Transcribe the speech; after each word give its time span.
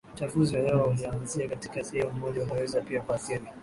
uchafuzi 0.13 0.55
wa 0.55 0.61
hewa 0.61 0.87
ulioanzia 0.87 1.47
katika 1.49 1.83
sehemu 1.83 2.11
moja 2.19 2.43
unaweza 2.43 2.81
pia 2.81 3.01
kuathiri 3.01 3.45